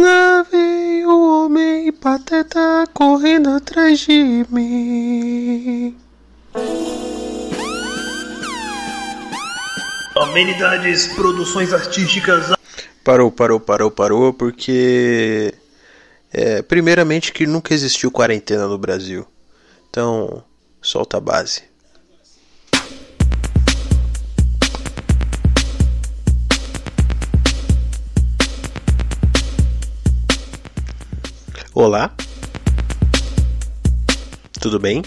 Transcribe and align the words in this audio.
Lá 0.00 0.42
vem 0.50 1.04
o 1.04 1.44
homem 1.44 1.92
pateta 1.92 2.86
correndo 2.94 3.50
atrás 3.50 3.98
de 3.98 4.46
mim. 4.48 5.94
Amenidades, 10.16 11.08
produções 11.08 11.74
artísticas. 11.74 12.54
Parou, 13.04 13.30
parou, 13.30 13.60
parou, 13.60 13.90
parou, 13.90 14.32
porque. 14.32 15.52
É, 16.32 16.62
primeiramente 16.62 17.30
que 17.30 17.46
nunca 17.46 17.74
existiu 17.74 18.10
quarentena 18.10 18.66
no 18.66 18.78
Brasil. 18.78 19.26
Então, 19.90 20.42
solta 20.80 21.18
a 21.18 21.20
base. 21.20 21.69
Olá. 31.80 32.10
Tudo 34.60 34.78
bem? 34.78 35.02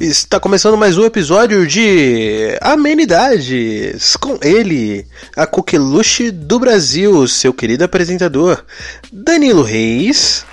Está 0.00 0.40
começando 0.40 0.78
mais 0.78 0.96
um 0.96 1.04
episódio 1.04 1.66
de 1.66 2.56
Amenidades 2.58 4.16
com 4.16 4.38
ele, 4.40 5.06
a 5.36 5.46
coqueluche 5.46 6.30
do 6.30 6.58
Brasil, 6.58 7.28
seu 7.28 7.52
querido 7.52 7.84
apresentador, 7.84 8.64
Danilo 9.12 9.62
Reis. 9.62 10.46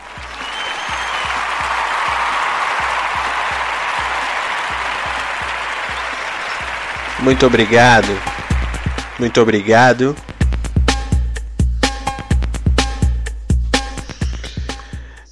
Muito 7.22 7.46
obrigado. 7.46 8.10
Muito 9.18 9.40
obrigado. 9.40 10.14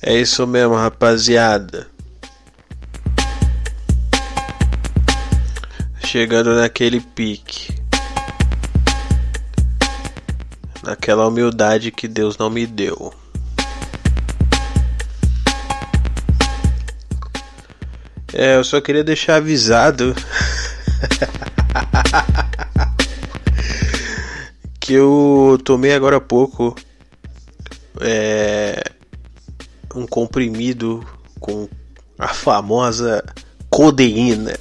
É 0.09 0.15
isso 0.15 0.47
mesmo, 0.47 0.73
rapaziada. 0.73 1.85
Chegando 6.01 6.55
naquele 6.55 7.01
pique. 7.01 7.75
Naquela 10.81 11.27
humildade 11.27 11.91
que 11.91 12.07
Deus 12.07 12.37
não 12.37 12.49
me 12.49 12.65
deu. 12.65 13.13
É, 18.31 18.55
eu 18.55 18.63
só 18.63 18.79
queria 18.79 19.03
deixar 19.03 19.35
avisado 19.35 20.15
que 24.79 24.93
eu 24.93 25.59
tomei 25.65 25.93
agora 25.93 26.15
há 26.15 26.21
pouco 26.21 26.73
é, 27.99 28.93
um 29.97 30.05
comprimido 30.05 31.03
com 31.39 31.67
a 32.17 32.27
famosa 32.27 33.23
codeína. 33.69 34.53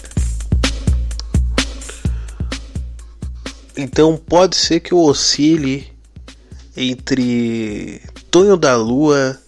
Então 3.77 4.17
pode 4.17 4.57
ser 4.57 4.81
que 4.81 4.93
eu 4.93 4.99
oscile 4.99 5.93
entre 6.75 8.01
Tonho 8.31 8.57
da 8.57 8.75
Lua 8.77 9.39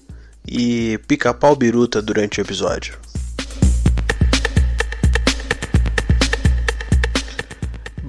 e 0.47 0.99
Pica-Pau 1.09 1.57
Biruta 1.57 2.03
durante 2.03 2.41
o 2.41 2.43
episódio. 2.43 2.99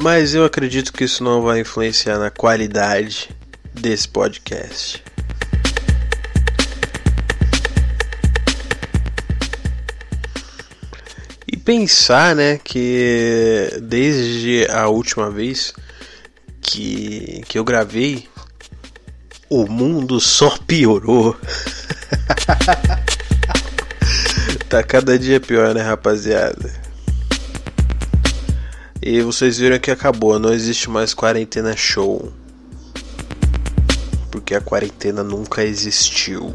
Mas 0.01 0.33
eu 0.33 0.45
acredito 0.45 0.93
que 0.93 1.03
isso 1.03 1.23
não 1.23 1.41
vai 1.41 1.61
influenciar 1.61 2.17
na 2.17 2.29
qualidade 2.29 3.29
desse 3.73 4.07
podcast. 4.07 5.03
Pensar, 11.69 12.35
né, 12.35 12.57
que 12.57 13.77
desde 13.83 14.65
a 14.71 14.87
última 14.87 15.29
vez 15.29 15.71
que, 16.59 17.43
que 17.47 17.59
eu 17.59 17.63
gravei, 17.63 18.27
o 19.47 19.67
mundo 19.67 20.19
só 20.19 20.57
piorou. 20.65 21.37
tá 24.67 24.81
cada 24.81 25.19
dia 25.19 25.39
pior, 25.39 25.75
né, 25.75 25.83
rapaziada? 25.83 26.73
E 28.99 29.21
vocês 29.21 29.59
viram 29.59 29.77
que 29.77 29.91
acabou, 29.91 30.39
não 30.39 30.51
existe 30.51 30.89
mais 30.89 31.13
quarentena 31.13 31.77
show. 31.77 32.33
Porque 34.31 34.55
a 34.55 34.61
quarentena 34.61 35.23
nunca 35.23 35.63
existiu. 35.63 36.51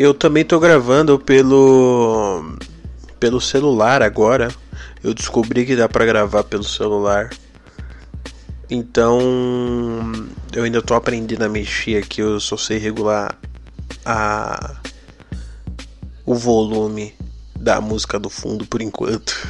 Eu 0.00 0.12
também 0.14 0.44
tô 0.46 0.58
gravando 0.58 1.18
pelo 1.18 2.56
pelo 3.18 3.38
celular 3.38 4.02
agora. 4.02 4.48
Eu 5.04 5.12
descobri 5.12 5.66
que 5.66 5.76
dá 5.76 5.90
para 5.90 6.06
gravar 6.06 6.42
pelo 6.42 6.64
celular. 6.64 7.28
Então, 8.70 9.20
eu 10.54 10.64
ainda 10.64 10.80
tô 10.80 10.94
aprendendo 10.94 11.42
a 11.42 11.50
mexer 11.50 11.98
aqui, 11.98 12.22
eu 12.22 12.40
só 12.40 12.56
sei 12.56 12.78
regular 12.78 13.38
a 14.02 14.76
o 16.24 16.34
volume 16.34 17.14
da 17.54 17.78
música 17.78 18.18
do 18.18 18.30
fundo 18.30 18.64
por 18.64 18.80
enquanto. 18.80 19.36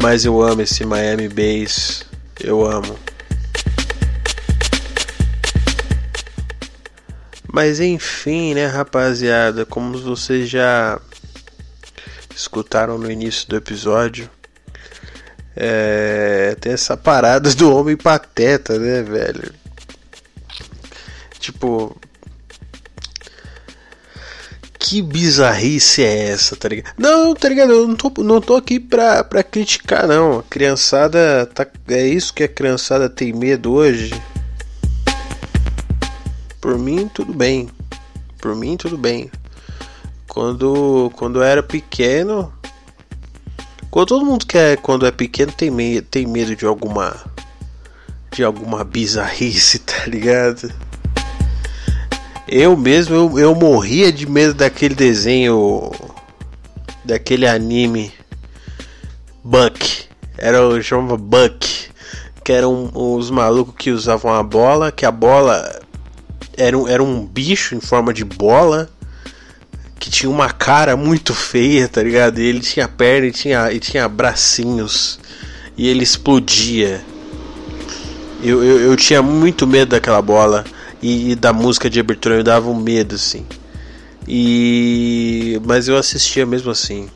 Mas 0.00 0.24
eu 0.24 0.40
amo 0.40 0.62
esse 0.62 0.86
Miami 0.86 1.28
Bass, 1.28 2.06
eu 2.38 2.64
amo. 2.64 2.96
Mas 7.58 7.80
enfim, 7.80 8.54
né, 8.54 8.66
rapaziada, 8.66 9.66
como 9.66 9.98
vocês 9.98 10.48
já 10.48 11.00
escutaram 12.32 12.96
no 12.96 13.10
início 13.10 13.48
do 13.48 13.56
episódio, 13.56 14.30
é, 15.56 16.56
tem 16.60 16.70
essa 16.70 16.96
parada 16.96 17.52
do 17.56 17.74
homem 17.74 17.96
pateta, 17.96 18.78
né, 18.78 19.02
velho? 19.02 19.52
Tipo, 21.40 22.00
que 24.78 25.02
bizarrice 25.02 26.04
é 26.04 26.28
essa, 26.28 26.54
tá 26.54 26.68
ligado? 26.68 26.94
Não, 26.96 27.34
tá 27.34 27.48
ligado? 27.48 27.72
Eu 27.72 27.88
não 27.88 27.96
tô, 27.96 28.22
não 28.22 28.40
tô 28.40 28.54
aqui 28.54 28.78
pra, 28.78 29.24
pra 29.24 29.42
criticar, 29.42 30.06
não. 30.06 30.38
A 30.38 30.42
criançada. 30.44 31.44
Tá, 31.52 31.66
é 31.88 32.06
isso 32.06 32.32
que 32.32 32.44
a 32.44 32.48
criançada 32.48 33.10
tem 33.10 33.32
medo 33.32 33.72
hoje? 33.72 34.14
Por 36.60 36.76
mim, 36.76 37.08
tudo 37.08 37.32
bem. 37.32 37.68
Por 38.38 38.56
mim, 38.56 38.76
tudo 38.76 38.98
bem. 38.98 39.30
Quando, 40.26 41.10
quando 41.14 41.38
eu 41.38 41.42
era 41.42 41.62
pequeno. 41.62 42.52
Quando 43.90 44.08
todo 44.08 44.24
mundo 44.24 44.46
que 44.46 44.58
é, 44.58 44.76
quando 44.76 45.06
é 45.06 45.10
pequeno 45.10 45.52
tem, 45.52 45.70
me, 45.70 46.00
tem 46.02 46.26
medo 46.26 46.54
de 46.56 46.66
alguma. 46.66 47.16
De 48.32 48.42
alguma 48.44 48.84
bizarrice, 48.84 49.78
tá 49.80 50.04
ligado? 50.06 50.72
Eu 52.46 52.76
mesmo, 52.76 53.14
eu, 53.14 53.38
eu 53.38 53.54
morria 53.54 54.12
de 54.12 54.28
medo 54.28 54.54
daquele 54.54 54.94
desenho. 54.94 55.92
Daquele 57.04 57.46
anime. 57.46 58.12
Buck. 59.44 60.06
Era 60.36 60.66
o 60.66 60.82
chamava 60.82 61.16
Buck. 61.16 61.88
Que 62.42 62.52
eram 62.52 62.90
os 62.94 63.30
malucos 63.30 63.74
que 63.76 63.90
usavam 63.90 64.32
a 64.32 64.42
bola. 64.42 64.90
Que 64.90 65.06
a 65.06 65.10
bola 65.10 65.87
era 66.58 66.76
um, 66.76 66.88
era 66.88 67.02
um 67.02 67.24
bicho 67.24 67.74
em 67.74 67.80
forma 67.80 68.12
de 68.12 68.24
bola. 68.24 68.90
Que 69.98 70.10
tinha 70.10 70.30
uma 70.30 70.50
cara 70.50 70.96
muito 70.96 71.34
feia, 71.34 71.88
tá 71.88 72.02
ligado? 72.02 72.38
E 72.40 72.44
ele 72.44 72.60
tinha 72.60 72.86
perna 72.86 73.26
e 73.26 73.32
tinha, 73.32 73.72
e 73.72 73.80
tinha 73.80 74.08
bracinhos. 74.08 75.18
E 75.76 75.88
ele 75.88 76.02
explodia. 76.02 77.00
Eu, 78.42 78.62
eu, 78.62 78.80
eu 78.80 78.96
tinha 78.96 79.22
muito 79.22 79.66
medo 79.66 79.90
daquela 79.90 80.22
bola 80.22 80.64
e, 81.02 81.32
e, 81.32 81.34
da 81.34 81.52
música 81.52 81.90
de 81.90 81.98
abertura 81.98 82.36
me 82.36 82.42
dava 82.44 82.68
um 82.70 82.74
medo, 82.74 83.16
assim. 83.16 83.44
E 84.26 85.60
mas 85.64 85.88
eu 85.88 85.96
assistia 85.96 86.46
mesmo 86.46 86.70
assim. 86.70 87.08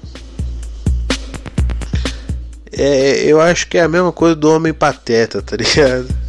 É, 2.73 3.25
eu 3.25 3.41
acho 3.41 3.69
que 3.69 3.79
é 3.79 3.83
a 3.83 3.89
mesma 3.89 4.11
coisa 4.11 4.35
do 4.35 4.51
Homem 4.51 4.73
Pateta, 4.73 5.43
tá 5.43 5.57
ligado? 5.57 6.22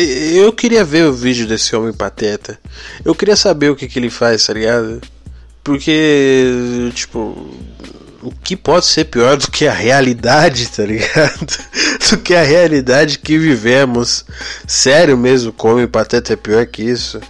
Eu 0.00 0.52
queria 0.52 0.84
ver 0.84 1.06
o 1.06 1.12
vídeo 1.12 1.44
desse 1.44 1.74
Homem 1.74 1.92
Pateta. 1.92 2.56
Eu 3.04 3.16
queria 3.16 3.34
saber 3.34 3.68
o 3.68 3.74
que, 3.74 3.88
que 3.88 3.98
ele 3.98 4.08
faz, 4.08 4.46
tá 4.46 4.52
ligado? 4.52 5.00
Porque, 5.64 6.88
tipo, 6.94 7.18
o 8.22 8.30
que 8.30 8.56
pode 8.56 8.86
ser 8.86 9.06
pior 9.06 9.36
do 9.36 9.50
que 9.50 9.66
a 9.66 9.72
realidade, 9.72 10.68
tá 10.68 10.84
ligado? 10.84 11.48
do 12.10 12.18
que 12.18 12.32
a 12.32 12.44
realidade 12.44 13.18
que 13.18 13.36
vivemos. 13.36 14.24
Sério 14.68 15.18
mesmo, 15.18 15.52
como 15.52 15.88
Pateta 15.88 16.34
é 16.34 16.36
pior 16.36 16.64
que 16.66 16.84
isso? 16.84 17.20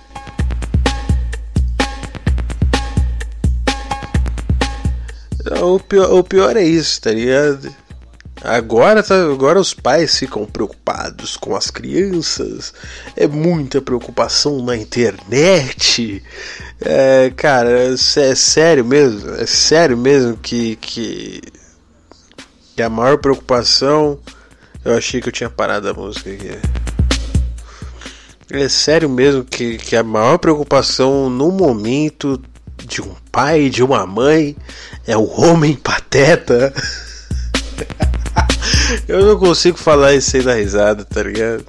O 5.62 5.80
pior, 5.80 6.12
o 6.12 6.22
pior 6.22 6.54
é 6.54 6.64
isso, 6.64 7.00
tá 7.00 7.12
ligado? 7.12 7.74
Agora, 8.42 9.02
tá, 9.02 9.14
agora 9.24 9.58
os 9.58 9.74
pais 9.74 10.16
ficam 10.16 10.46
preocupados 10.46 11.36
com 11.36 11.56
as 11.56 11.70
crianças. 11.70 12.72
É 13.16 13.26
muita 13.26 13.82
preocupação 13.82 14.62
na 14.62 14.76
internet. 14.76 16.22
É, 16.80 17.32
cara, 17.34 17.68
é, 17.70 17.92
é 17.92 18.34
sério 18.34 18.84
mesmo. 18.84 19.34
É 19.34 19.46
sério 19.46 19.96
mesmo 19.96 20.36
que, 20.36 20.76
que, 20.76 21.40
que 22.76 22.82
a 22.82 22.88
maior 22.88 23.18
preocupação. 23.18 24.18
Eu 24.84 24.96
achei 24.96 25.20
que 25.20 25.28
eu 25.28 25.32
tinha 25.32 25.50
parado 25.50 25.88
a 25.88 25.94
música 25.94 26.30
aqui. 26.30 26.50
É 28.50 28.68
sério 28.68 29.10
mesmo 29.10 29.44
que, 29.44 29.76
que 29.76 29.96
a 29.96 30.02
maior 30.02 30.38
preocupação 30.38 31.28
no 31.28 31.50
momento 31.50 32.40
de 32.86 33.02
um 33.02 33.14
pai 33.30 33.68
de 33.68 33.82
uma 33.82 34.06
mãe 34.06 34.56
é 35.06 35.16
o 35.16 35.28
homem 35.28 35.74
pateta. 35.74 36.72
Eu 39.06 39.24
não 39.26 39.38
consigo 39.38 39.76
falar 39.76 40.14
isso 40.14 40.30
sem 40.30 40.42
dar 40.42 40.54
risada, 40.54 41.04
tá 41.04 41.22
ligado? 41.22 41.64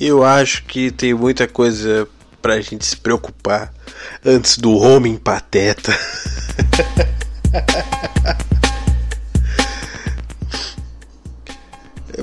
Eu 0.00 0.22
acho 0.22 0.64
que 0.64 0.90
tem 0.90 1.12
muita 1.14 1.48
coisa 1.48 2.06
pra 2.40 2.60
gente 2.60 2.86
se 2.86 2.96
preocupar 2.96 3.72
antes 4.24 4.58
do 4.58 4.76
homem 4.76 5.16
pateta. 5.16 5.92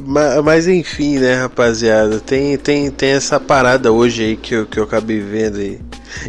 mas, 0.44 0.68
enfim, 0.68 1.20
né, 1.20 1.36
rapaziada? 1.36 2.20
Tem, 2.20 2.58
tem, 2.58 2.90
tem 2.92 3.12
essa 3.12 3.40
parada 3.40 3.92
hoje 3.92 4.24
aí 4.24 4.38
que 4.38 4.54
eu, 4.54 4.66
que 4.66 4.80
eu 4.80 4.84
acabei 4.84 5.20
vendo 5.20 5.58
aí. 5.58 5.82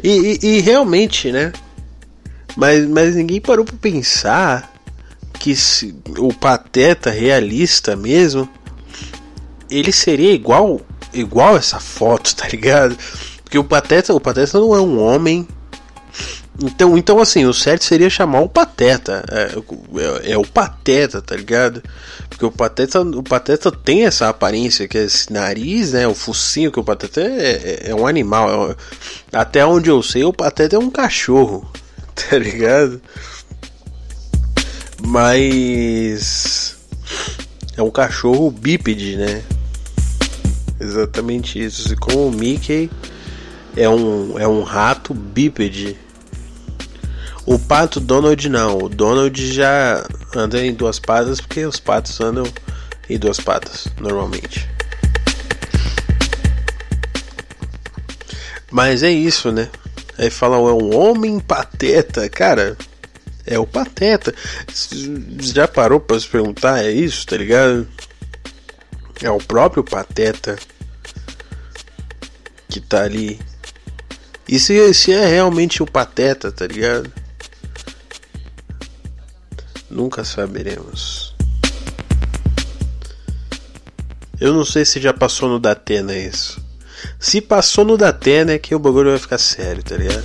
E, 0.03 0.39
e, 0.43 0.57
e 0.57 0.61
realmente, 0.61 1.31
né? 1.31 1.53
Mas, 2.57 2.89
mas 2.89 3.15
ninguém 3.15 3.41
parou 3.41 3.65
para 3.65 3.77
pensar 3.77 4.73
que 5.39 5.55
se, 5.55 5.95
o 6.19 6.33
Pateta 6.33 7.11
realista 7.11 7.95
mesmo, 7.95 8.49
ele 9.71 9.93
seria 9.93 10.33
igual 10.33 10.81
igual 11.13 11.57
essa 11.57 11.79
foto, 11.81 12.35
tá 12.35 12.49
ligado? 12.49 12.97
Porque 13.43 13.59
o 13.59 13.65
Pateta, 13.65 14.15
o 14.15 14.21
Pateta 14.21 14.59
não 14.59 14.75
é 14.75 14.81
um 14.81 15.01
homem. 15.01 15.47
Então, 16.63 16.97
então 16.97 17.21
assim, 17.21 17.45
o 17.45 17.53
certo 17.53 17.85
seria 17.85 18.09
chamar 18.09 18.41
o 18.41 18.49
Pateta. 18.49 19.25
É, 19.31 20.29
é, 20.29 20.33
é 20.33 20.39
o 20.39 20.45
Pateta, 20.45 21.21
tá 21.21 21.37
ligado? 21.37 21.83
Porque 22.29 22.45
o 22.45 22.51
Pateta, 22.51 23.03
o 23.03 23.23
Pateta 23.23 23.71
tem 23.71 24.07
essa 24.07 24.29
aparência, 24.29 24.89
que 24.89 24.97
é 24.97 25.05
esse 25.05 25.33
nariz, 25.33 25.93
né? 25.93 26.09
O 26.09 26.15
focinho, 26.15 26.73
que 26.73 26.81
o 26.81 26.85
Pateta 26.85 27.21
é, 27.21 27.51
é, 27.85 27.91
é 27.91 27.95
um 27.95 28.07
animal. 28.07 28.71
É, 28.71 28.77
até 29.33 29.65
onde 29.65 29.91
eu 29.91 30.03
sei, 30.03 30.25
o 30.25 30.33
Pateta 30.33 30.77
é 30.77 30.79
um 30.79 30.91
cachorro. 30.91 31.71
tá 32.31 32.39
ligado? 32.39 33.01
Mas 35.07 36.77
é 37.77 37.83
um 37.83 37.91
cachorro 37.91 38.51
bípede, 38.51 39.17
né? 39.17 39.43
Exatamente 40.81 41.63
isso. 41.63 41.93
E 41.93 41.97
como 41.97 42.29
o 42.29 42.33
Mickey 42.33 42.91
é 43.77 43.89
um, 43.89 44.39
é 44.39 44.49
um 44.49 44.63
rato 44.63 45.13
bípede. 45.13 45.97
O 47.45 47.59
pato 47.59 48.01
Donald 48.01 48.49
não. 48.49 48.79
O 48.79 48.89
Donald 48.89 49.53
já 49.53 50.05
anda 50.35 50.65
em 50.65 50.75
duas 50.75 50.99
patas 50.99 51.41
porque 51.41 51.65
os 51.65 51.79
patos 51.79 52.21
andam 52.21 52.47
em 53.09 53.19
duas 53.19 53.39
patas 53.39 53.87
normalmente. 54.01 54.69
Mas 58.71 59.03
é 59.03 59.11
isso, 59.11 59.53
né? 59.53 59.69
Aí 60.19 60.31
falam, 60.31 60.69
é 60.69 60.73
um 60.73 60.97
homem 60.97 61.39
pateta. 61.39 62.29
Cara, 62.29 62.77
é 63.45 63.59
o 63.59 63.67
pateta. 63.67 64.35
Já 65.41 65.69
parou 65.69 66.01
pra 66.01 66.19
se 66.19 66.27
perguntar? 66.27 66.85
É 66.85 66.91
isso, 66.91 67.27
tá 67.27 67.37
ligado? 67.37 67.87
É 69.23 69.31
o 69.31 69.39
próprio 69.39 69.85
pateta 69.85 70.59
que 72.69 72.81
tá 72.81 73.03
ali. 73.03 73.41
E 74.49 74.59
se, 74.59 74.95
se 74.95 75.13
é 75.13 75.27
realmente 75.27 75.83
o 75.83 75.87
pateta, 75.87 76.53
tá 76.53 76.67
ligado? 76.67 77.13
Nunca 79.91 80.25
saberemos. 80.25 81.35
Eu 84.39 84.53
não 84.53 84.65
sei 84.65 84.85
se 84.85 85.01
já 85.01 85.15
passou 85.15 85.49
no 85.49 85.59
Datena 85.59 86.15
isso. 86.15 86.66
Se 87.19 87.41
passou 87.41 87.85
no 87.85 87.97
Datena 87.97 88.53
é 88.53 88.59
que 88.59 88.75
o 88.75 88.79
bagulho 88.79 89.11
vai 89.11 89.19
ficar 89.19 89.39
sério, 89.39 89.83
tá 89.83 89.97
ligado? 89.97 90.25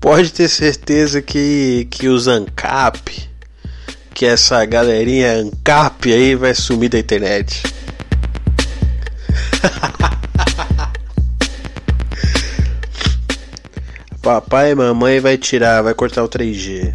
Pode 0.00 0.32
ter 0.32 0.48
certeza 0.48 1.20
que, 1.22 1.88
que 1.90 2.06
os 2.06 2.28
ANCAP, 2.28 3.28
que 4.14 4.24
essa 4.24 4.64
galerinha 4.64 5.32
ANCAP 5.32 6.12
aí 6.12 6.36
vai 6.36 6.54
sumir 6.54 6.90
da 6.90 6.98
internet. 6.98 7.62
Papai 14.22 14.72
e 14.72 14.74
mamãe 14.74 15.18
vai 15.20 15.38
tirar, 15.38 15.82
vai 15.82 15.94
cortar 15.94 16.22
o 16.24 16.28
3G. 16.28 16.94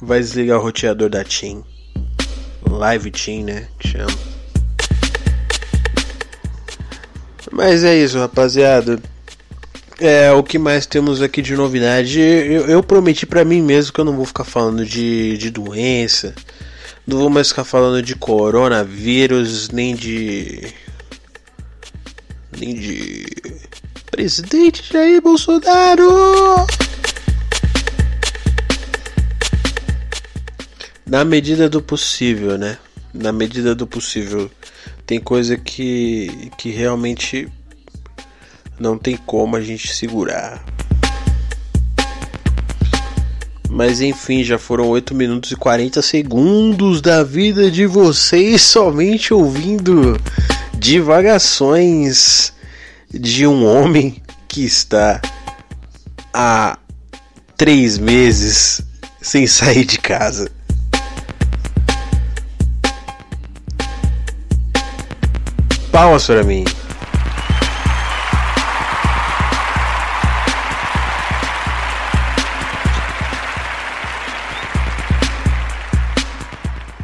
Vai 0.00 0.20
desligar 0.20 0.58
o 0.58 0.62
roteador 0.62 1.08
da 1.08 1.24
TIM. 1.24 1.64
Live 2.68 3.10
TIM, 3.10 3.44
né? 3.44 3.68
Que 3.78 3.88
chama. 3.88 4.31
Mas 7.52 7.84
é 7.84 7.94
isso, 7.94 8.18
rapaziada. 8.18 8.98
É, 10.00 10.32
o 10.32 10.42
que 10.42 10.58
mais 10.58 10.86
temos 10.86 11.20
aqui 11.20 11.42
de 11.42 11.54
novidade? 11.54 12.18
Eu, 12.18 12.66
eu 12.66 12.82
prometi 12.82 13.26
para 13.26 13.44
mim 13.44 13.60
mesmo 13.60 13.92
que 13.92 14.00
eu 14.00 14.04
não 14.06 14.16
vou 14.16 14.24
ficar 14.24 14.44
falando 14.44 14.86
de, 14.86 15.36
de 15.36 15.50
doença, 15.50 16.34
não 17.06 17.18
vou 17.18 17.28
mais 17.28 17.48
ficar 17.50 17.64
falando 17.64 18.02
de 18.02 18.16
coronavírus, 18.16 19.68
nem 19.68 19.94
de. 19.94 20.72
nem 22.58 22.74
de. 22.74 23.26
Presidente 24.10 24.90
Jair 24.90 25.20
Bolsonaro! 25.20 26.66
Na 31.06 31.24
medida 31.24 31.68
do 31.68 31.82
possível, 31.82 32.56
né? 32.56 32.78
Na 33.12 33.32
medida 33.32 33.74
do 33.74 33.86
possível 33.86 34.50
tem 35.06 35.20
coisa 35.20 35.56
que, 35.56 36.50
que 36.56 36.70
realmente 36.70 37.48
não 38.78 38.96
tem 38.98 39.16
como 39.16 39.56
a 39.56 39.60
gente 39.60 39.92
segurar. 39.94 40.64
Mas 43.68 44.00
enfim, 44.02 44.44
já 44.44 44.58
foram 44.58 44.88
8 44.88 45.14
minutos 45.14 45.50
e 45.50 45.56
40 45.56 46.02
segundos 46.02 47.00
da 47.00 47.24
vida 47.24 47.70
de 47.70 47.86
vocês 47.86 48.60
somente 48.60 49.32
ouvindo 49.32 50.20
divagações 50.74 52.52
de 53.10 53.46
um 53.46 53.64
homem 53.64 54.22
que 54.46 54.62
está 54.64 55.22
há 56.34 56.78
três 57.56 57.96
meses 57.96 58.82
sem 59.20 59.46
sair 59.46 59.84
de 59.84 59.98
casa. 59.98 60.50
Palmas 65.92 66.26
para 66.26 66.42
mim. 66.42 66.64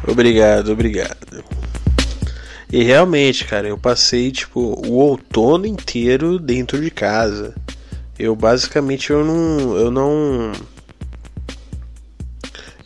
Obrigado, 0.07 0.71
obrigado. 0.71 1.43
E 2.71 2.83
realmente, 2.83 3.45
cara, 3.45 3.67
eu 3.67 3.77
passei 3.77 4.31
tipo 4.31 4.59
o 4.59 4.93
outono 4.93 5.67
inteiro 5.67 6.39
dentro 6.39 6.81
de 6.81 6.89
casa. 6.89 7.53
Eu 8.17 8.35
basicamente 8.35 9.11
eu 9.11 9.23
não 9.23 9.77
eu 9.77 9.91
não 9.91 10.51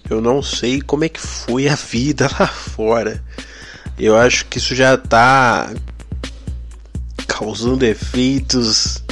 eu 0.09 0.21
não 0.21 0.43
sei 0.43 0.81
como 0.81 1.05
é 1.05 1.09
que 1.09 1.19
foi 1.19 1.69
a 1.69 1.75
vida 1.79 2.29
lá 2.37 2.45
fora. 2.45 3.23
Eu 3.97 4.17
acho 4.17 4.45
que 4.47 4.57
isso 4.57 4.75
já 4.75 4.97
tá 4.97 5.71
causando 7.33 7.83
efeitos 7.83 9.03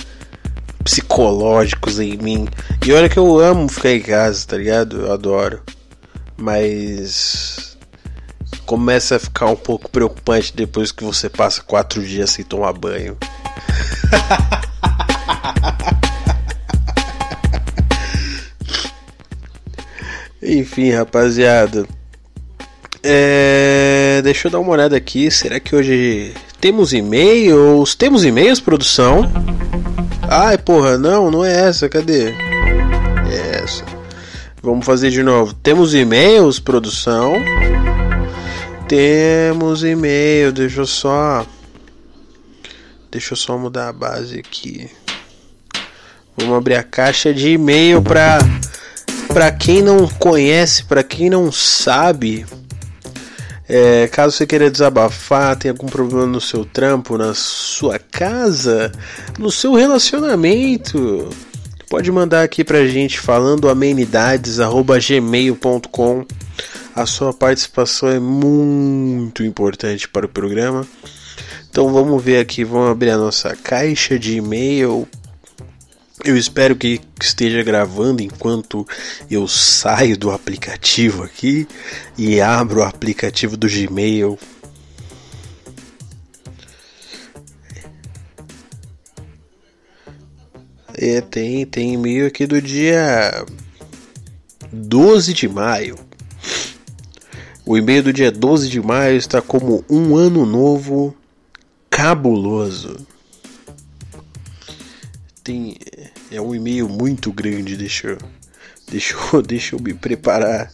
psicológicos 0.84 2.00
em 2.00 2.16
mim. 2.18 2.48
E 2.86 2.94
olha 2.94 3.10
que 3.10 3.18
eu 3.18 3.40
amo 3.40 3.68
ficar 3.68 3.94
em 3.94 4.02
casa, 4.02 4.46
tá 4.46 4.58
ligado? 4.58 5.02
Eu 5.02 5.12
adoro. 5.12 5.64
Mas 6.38 7.76
começa 8.66 9.16
a 9.16 9.20
ficar 9.20 9.48
um 9.48 9.56
pouco 9.56 9.90
preocupante 9.90 10.56
depois 10.56 10.92
que 10.92 11.04
você 11.04 11.28
passa 11.30 11.64
quatro 11.64 12.06
dias 12.06 12.30
sem 12.30 12.46
tomar 12.46 12.74
banho. 12.74 13.18
Enfim, 20.44 20.92
rapaziada. 20.92 21.88
É... 23.04 24.22
Deixa 24.24 24.48
eu 24.48 24.52
dar 24.52 24.60
uma 24.60 24.74
olhada 24.74 24.96
aqui. 24.96 25.32
Será 25.32 25.60
que 25.60 25.76
hoje 25.76 26.36
temos 26.62 26.94
e-mails? 26.94 27.96
Temos 27.96 28.24
e-mails, 28.24 28.60
produção? 28.60 29.24
Ai, 30.30 30.60
porra, 30.60 30.96
não, 30.96 31.32
não 31.32 31.44
é 31.44 31.68
essa. 31.68 31.90
Cadê? 31.90 32.30
É 32.30 33.62
essa. 33.64 33.84
Vamos 34.62 34.86
fazer 34.86 35.10
de 35.10 35.24
novo. 35.24 35.56
Temos 35.56 35.96
e-mails, 35.96 36.60
produção? 36.60 37.34
Temos 38.88 39.84
e-mail. 39.84 40.52
Deixa 40.52 40.82
eu 40.82 40.86
só. 40.86 41.46
Deixa 43.10 43.34
eu 43.34 43.38
só 43.38 43.58
mudar 43.58 43.90
a 43.90 43.94
base 43.94 44.38
aqui. 44.38 44.88
Vamos 46.38 46.56
abrir 46.56 46.76
a 46.76 46.84
caixa 46.84 47.34
de 47.34 47.54
e-mail 47.54 48.04
para 48.04 48.38
para 49.34 49.50
quem 49.50 49.82
não 49.82 50.08
conhece, 50.08 50.84
para 50.84 51.04
quem 51.04 51.30
não 51.30 51.52
sabe, 51.52 52.46
é, 53.74 54.06
caso 54.10 54.36
você 54.36 54.46
queira 54.46 54.70
desabafar, 54.70 55.56
tem 55.56 55.72
algum 55.72 55.88
problema 55.88 56.26
no 56.26 56.42
seu 56.42 56.66
trampo, 56.66 57.18
na 57.18 57.34
sua 57.34 57.98
casa, 57.98 58.92
no 59.40 59.50
seu 59.50 59.76
relacionamento, 59.76 61.30
pode 61.90 62.12
mandar 62.12 62.44
aqui 62.44 62.66
pra 62.66 62.86
gente 62.86 63.18
falando 63.18 63.70
amenidades@gmail.com. 63.70 66.26
A 66.94 67.06
sua 67.06 67.34
participação 67.34 68.10
é 68.10 68.20
muito 68.20 69.42
importante 69.42 70.10
para 70.10 70.26
o 70.26 70.30
programa. 70.30 70.86
Então 71.70 71.94
vamos 71.94 72.22
ver 72.22 72.42
aqui, 72.42 72.66
vamos 72.66 72.92
abrir 72.92 73.12
a 73.12 73.18
nossa 73.18 73.56
caixa 73.56 74.20
de 74.20 74.36
e-mail 74.36 75.08
eu 76.24 76.38
espero 76.38 76.76
que 76.76 77.02
esteja 77.20 77.64
gravando 77.64 78.22
enquanto 78.22 78.88
eu 79.30 79.48
saio 79.48 80.18
do 80.18 80.32
aplicativo 80.32 81.24
aqui 81.24 81.68
e 82.18 82.40
abro 82.40 82.82
o 82.82 82.84
aplicativo 82.84 83.58
do 83.58 83.68
Gmail. 83.68 84.38
É, 90.94 91.22
tem, 91.22 91.66
tem 91.66 91.94
e-mail 91.94 92.28
aqui 92.28 92.46
do 92.46 92.62
dia 92.62 93.46
12 94.72 95.34
de 95.34 95.48
maio. 95.48 95.98
O 97.66 97.78
e-mail 97.78 98.04
do 98.04 98.14
dia 98.14 98.32
12 98.32 98.70
de 98.70 98.82
maio 98.82 99.18
está 99.18 99.42
como 99.42 99.84
um 99.90 100.16
ano 100.16 100.46
novo 100.46 101.16
cabuloso 101.90 103.06
tem 105.44 105.78
é 106.32 106.40
um 106.40 106.56
e-mail 106.56 106.88
muito 106.88 107.32
grande, 107.32 107.76
deixa 107.76 108.08
eu, 108.08 108.18
deixa 108.90 109.16
eu, 109.34 109.42
deixa 109.44 109.76
eu 109.76 109.80
me 109.80 109.94
preparar. 109.94 110.74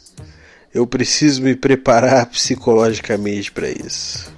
Eu 0.72 0.86
preciso 0.86 1.42
me 1.42 1.56
preparar 1.56 2.28
psicologicamente 2.28 3.52
para 3.52 3.68
isso. 3.68 4.32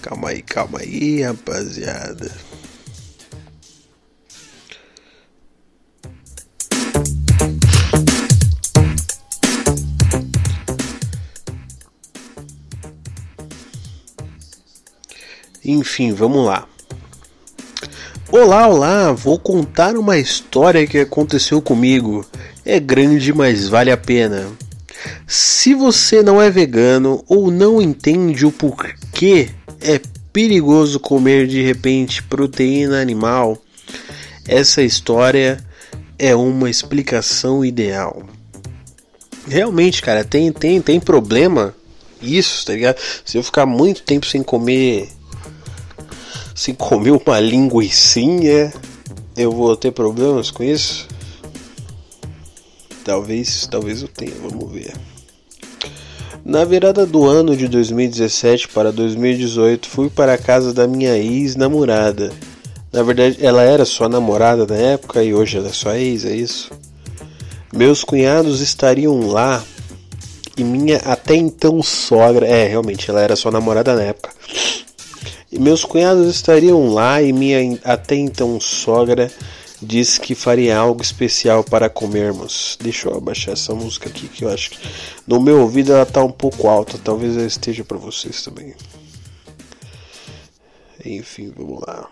Calma 0.00 0.30
aí, 0.30 0.42
calma 0.42 0.78
aí, 0.80 1.22
rapaziada. 1.22 2.32
Enfim, 15.62 16.12
vamos 16.12 16.46
lá. 16.46 16.68
Olá, 18.36 18.66
olá, 18.66 19.12
vou 19.12 19.38
contar 19.38 19.96
uma 19.96 20.18
história 20.18 20.88
que 20.88 20.98
aconteceu 20.98 21.62
comigo. 21.62 22.26
É 22.64 22.80
grande, 22.80 23.32
mas 23.32 23.68
vale 23.68 23.92
a 23.92 23.96
pena. 23.96 24.48
Se 25.24 25.72
você 25.72 26.20
não 26.20 26.42
é 26.42 26.50
vegano 26.50 27.22
ou 27.28 27.48
não 27.48 27.80
entende 27.80 28.44
o 28.44 28.50
porquê 28.50 29.50
é 29.80 30.00
perigoso 30.32 30.98
comer 30.98 31.46
de 31.46 31.62
repente 31.62 32.24
proteína 32.24 33.00
animal, 33.00 33.56
essa 34.48 34.82
história 34.82 35.64
é 36.18 36.34
uma 36.34 36.68
explicação 36.68 37.64
ideal. 37.64 38.24
Realmente, 39.46 40.02
cara, 40.02 40.24
tem 40.24 40.50
tem 40.50 40.82
tem 40.82 40.98
problema 40.98 41.72
isso, 42.20 42.66
tá 42.66 42.72
ligado? 42.72 42.98
Se 43.24 43.38
eu 43.38 43.44
ficar 43.44 43.64
muito 43.64 44.02
tempo 44.02 44.26
sem 44.26 44.42
comer 44.42 45.08
se 46.54 46.72
comer 46.72 47.10
uma 47.10 47.40
linguiçinha, 47.40 48.72
eu 49.36 49.50
vou 49.50 49.76
ter 49.76 49.90
problemas 49.90 50.50
com 50.50 50.62
isso? 50.62 51.08
Talvez, 53.04 53.66
talvez 53.70 54.02
eu 54.02 54.08
tenha, 54.08 54.34
vamos 54.40 54.70
ver. 54.70 54.94
Na 56.44 56.64
virada 56.64 57.04
do 57.04 57.24
ano 57.24 57.56
de 57.56 57.66
2017 57.66 58.68
para 58.68 58.92
2018, 58.92 59.88
fui 59.88 60.08
para 60.08 60.34
a 60.34 60.38
casa 60.38 60.72
da 60.72 60.86
minha 60.86 61.16
ex-namorada. 61.16 62.32
Na 62.92 63.02
verdade, 63.02 63.38
ela 63.40 63.62
era 63.62 63.84
sua 63.84 64.08
namorada 64.08 64.66
na 64.66 64.76
época 64.76 65.24
e 65.24 65.34
hoje 65.34 65.58
ela 65.58 65.68
é 65.68 65.72
sua 65.72 65.98
ex, 65.98 66.24
é 66.24 66.36
isso? 66.36 66.70
Meus 67.72 68.04
cunhados 68.04 68.60
estariam 68.60 69.26
lá 69.26 69.64
e 70.56 70.62
minha 70.62 70.98
até 70.98 71.34
então 71.34 71.82
sogra. 71.82 72.46
É, 72.46 72.68
realmente, 72.68 73.10
ela 73.10 73.20
era 73.20 73.34
sua 73.34 73.50
namorada 73.50 73.96
na 73.96 74.02
época. 74.02 74.30
Meus 75.58 75.84
cunhados 75.84 76.28
estariam 76.28 76.92
lá 76.92 77.22
e 77.22 77.32
minha 77.32 77.78
até 77.84 78.14
então 78.16 78.60
sogra 78.60 79.30
disse 79.80 80.18
que 80.20 80.34
faria 80.34 80.76
algo 80.76 81.02
especial 81.02 81.62
para 81.62 81.88
comermos. 81.88 82.78
Deixa 82.80 83.08
eu 83.08 83.16
abaixar 83.16 83.52
essa 83.52 83.74
música 83.74 84.08
aqui 84.08 84.28
que 84.28 84.44
eu 84.44 84.48
acho 84.48 84.70
que 84.70 84.78
no 85.26 85.40
meu 85.40 85.60
ouvido 85.60 85.92
ela 85.92 86.02
está 86.02 86.22
um 86.22 86.30
pouco 86.30 86.68
alta, 86.68 86.98
talvez 87.02 87.36
ela 87.36 87.46
esteja 87.46 87.84
para 87.84 87.98
vocês 87.98 88.42
também. 88.42 88.74
Enfim, 91.04 91.52
vamos 91.54 91.82
lá. 91.86 92.08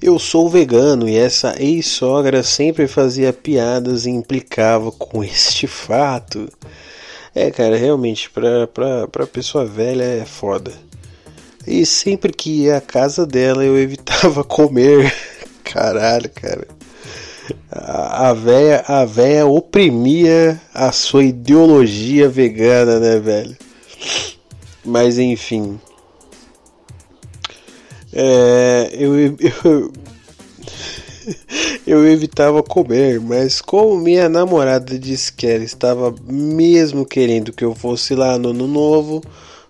Eu 0.00 0.18
sou 0.18 0.48
vegano 0.48 1.08
e 1.08 1.16
essa 1.16 1.54
ex-sogra 1.62 2.42
sempre 2.42 2.88
fazia 2.88 3.32
piadas 3.32 4.04
e 4.04 4.10
implicava 4.10 4.90
com 4.90 5.22
este 5.24 5.66
fato. 5.66 6.48
É, 7.34 7.50
cara, 7.50 7.76
realmente, 7.76 8.28
pra, 8.28 8.66
pra, 8.66 9.08
pra 9.08 9.26
pessoa 9.26 9.64
velha 9.64 10.02
é 10.02 10.26
foda. 10.26 10.72
E 11.66 11.86
sempre 11.86 12.32
que 12.32 12.62
ia 12.62 12.78
à 12.78 12.80
casa 12.80 13.26
dela 13.26 13.64
eu 13.64 13.78
evitava 13.78 14.42
comer. 14.44 15.12
Caralho, 15.64 16.30
cara. 16.30 16.66
A 17.70 18.32
véia, 18.32 18.84
a 18.86 19.04
véia 19.04 19.46
oprimia 19.46 20.60
a 20.72 20.92
sua 20.92 21.24
ideologia 21.24 22.28
vegana, 22.28 23.00
né, 23.00 23.18
velho? 23.18 23.56
Mas 24.84 25.18
enfim. 25.18 25.80
É, 28.12 28.90
eu, 28.92 29.16
eu, 29.16 29.92
eu 31.86 32.06
evitava 32.12 32.62
comer, 32.62 33.18
mas 33.20 33.60
como 33.62 33.96
minha 33.96 34.28
namorada 34.28 34.98
disse 34.98 35.32
que 35.32 35.46
ela 35.46 35.64
estava 35.64 36.14
mesmo 36.26 37.06
querendo 37.06 37.52
que 37.52 37.64
eu 37.64 37.74
fosse 37.74 38.14
lá 38.14 38.38
no 38.38 38.50
ano 38.50 38.66
novo, 38.66 39.22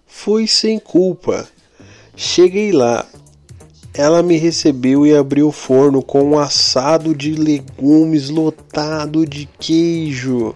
fui 0.07 0.49
sem 0.49 0.79
culpa. 0.79 1.49
Cheguei 2.25 2.71
lá. 2.71 3.05
Ela 3.93 4.23
me 4.23 4.37
recebeu 4.37 5.05
e 5.05 5.13
abriu 5.13 5.49
o 5.49 5.53
forno 5.53 6.01
com 6.01 6.23
um 6.23 6.39
assado 6.39 7.17
de 7.17 7.35
legumes 7.35 8.31
lotado 8.31 9.27
de 9.27 9.49
queijo. 9.59 10.55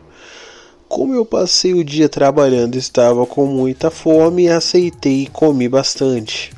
Como 0.88 1.12
eu 1.12 1.26
passei 1.26 1.75
o 1.75 1.82
dia 1.82 2.08
trabalhando, 2.08 2.76
estava 2.76 3.26
com 3.26 3.46
muita 3.46 3.90
fome, 3.90 4.49
aceitei 4.49 5.25
e 5.25 5.26
comi 5.26 5.68
bastante. 5.68 6.52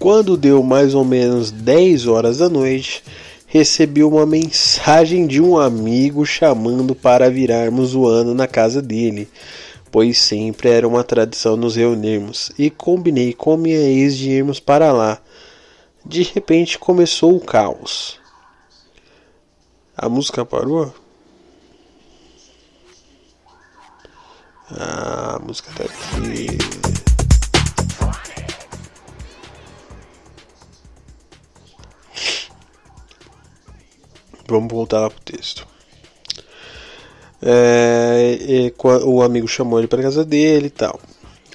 Quando 0.00 0.36
deu 0.36 0.64
mais 0.64 0.96
ou 0.96 1.04
menos 1.04 1.52
10 1.52 2.08
horas 2.08 2.38
da 2.38 2.48
noite, 2.48 3.04
recebi 3.46 4.02
uma 4.02 4.26
mensagem 4.26 5.28
de 5.28 5.40
um 5.40 5.56
amigo 5.56 6.26
chamando 6.26 6.92
para 6.92 7.30
virarmos 7.30 7.94
o 7.94 8.04
ano 8.04 8.34
na 8.34 8.48
casa 8.48 8.82
dele 8.82 9.28
pois 9.92 10.18
sempre 10.18 10.70
era 10.70 10.88
uma 10.88 11.04
tradição 11.04 11.54
nos 11.54 11.76
reunirmos, 11.76 12.50
e 12.58 12.70
combinei 12.70 13.34
com 13.34 13.58
minha 13.58 13.76
ex 13.76 14.16
de 14.16 14.30
irmos 14.30 14.58
para 14.58 14.90
lá. 14.90 15.20
De 16.04 16.22
repente 16.22 16.78
começou 16.78 17.36
o 17.36 17.40
caos. 17.40 18.18
A 19.94 20.08
música 20.08 20.46
parou? 20.46 20.92
Ah, 24.70 25.36
a 25.36 25.38
música 25.38 25.70
tá 25.76 25.84
aqui. 25.84 26.46
Vamos 34.48 34.72
voltar 34.72 35.00
lá 35.00 35.10
pro 35.10 35.20
texto. 35.20 35.71
É, 37.44 38.72
o 39.04 39.20
amigo 39.20 39.48
chamou 39.48 39.80
ele 39.80 39.88
para 39.88 40.02
casa 40.02 40.24
dele 40.24 40.68
e 40.68 40.70
tal. 40.70 41.00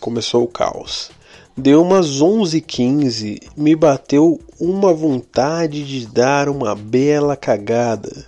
Começou 0.01 0.43
o 0.43 0.47
caos. 0.47 1.09
Deu 1.55 1.81
umas 1.81 2.21
11h15, 2.21 3.41
me 3.55 3.75
bateu 3.75 4.39
uma 4.59 4.93
vontade 4.93 5.83
de 5.83 6.05
dar 6.05 6.49
uma 6.49 6.75
bela 6.75 7.35
cagada. 7.35 8.27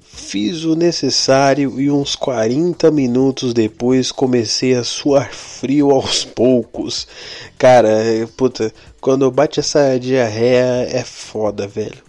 Fiz 0.00 0.64
o 0.64 0.74
necessário 0.74 1.78
e 1.80 1.88
uns 1.88 2.16
40 2.16 2.90
minutos 2.90 3.54
depois 3.54 4.10
comecei 4.10 4.74
a 4.74 4.82
suar 4.82 5.32
frio 5.32 5.92
aos 5.92 6.24
poucos. 6.24 7.06
Cara, 7.56 7.88
puta, 8.36 8.72
quando 9.00 9.30
bate 9.30 9.60
essa 9.60 9.96
diarreia 9.96 10.88
é 10.90 11.04
foda, 11.04 11.68
velho. 11.68 12.02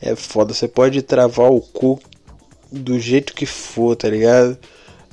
É 0.00 0.16
foda, 0.16 0.52
você 0.52 0.66
pode 0.66 1.00
travar 1.02 1.52
o 1.52 1.60
cu 1.60 2.00
do 2.72 2.98
jeito 2.98 3.34
que 3.34 3.46
for, 3.46 3.94
tá 3.94 4.08
ligado? 4.08 4.56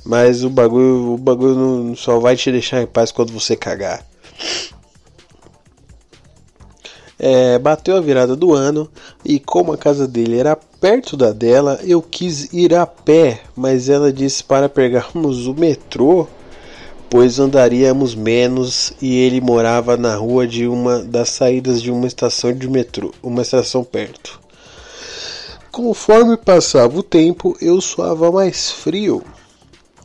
Mas 0.04 0.42
o 0.42 0.50
bagulho, 0.50 1.14
o 1.14 1.18
bagulho 1.18 1.54
não, 1.54 1.96
só 1.96 2.18
vai 2.18 2.36
te 2.36 2.50
deixar 2.50 2.82
em 2.82 2.86
paz 2.86 3.12
quando 3.12 3.32
você 3.32 3.54
cagar. 3.54 4.04
É, 7.18 7.58
bateu 7.58 7.96
a 7.96 8.00
virada 8.00 8.34
do 8.34 8.54
ano 8.54 8.90
e 9.22 9.38
como 9.38 9.74
a 9.74 9.76
casa 9.76 10.08
dele 10.08 10.38
era 10.38 10.56
perto 10.56 11.18
da 11.18 11.32
dela, 11.32 11.78
eu 11.84 12.00
quis 12.00 12.50
ir 12.50 12.74
a 12.74 12.86
pé, 12.86 13.42
mas 13.54 13.90
ela 13.90 14.10
disse 14.10 14.42
para 14.42 14.70
pegarmos 14.70 15.46
o 15.46 15.52
metrô, 15.52 16.26
pois 17.10 17.38
andaríamos 17.38 18.14
menos 18.14 18.94
e 19.02 19.14
ele 19.18 19.42
morava 19.42 19.98
na 19.98 20.16
rua 20.16 20.46
de 20.46 20.66
uma 20.66 21.00
das 21.00 21.28
saídas 21.28 21.82
de 21.82 21.90
uma 21.90 22.06
estação 22.06 22.54
de 22.54 22.66
metrô, 22.66 23.12
uma 23.22 23.42
estação 23.42 23.84
perto. 23.84 24.39
Conforme 25.82 26.36
passava 26.36 26.98
o 26.98 27.02
tempo, 27.02 27.56
eu 27.58 27.80
suava 27.80 28.30
mais 28.30 28.70
frio. 28.70 29.22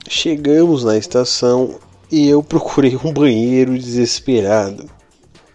Chegamos 0.07 0.85
na 0.85 0.97
estação 0.97 1.75
e 2.09 2.29
eu 2.29 2.41
procurei 2.41 2.95
um 3.03 3.11
banheiro 3.11 3.77
desesperado, 3.77 4.89